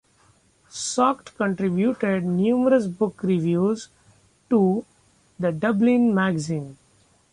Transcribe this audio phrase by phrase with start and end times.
[0.71, 3.89] Salkeld contributed numerous book reviews
[4.49, 4.83] to
[5.39, 6.77] "The Dublin Magazine".